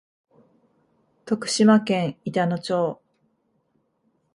[1.25, 2.99] 徳島県板野町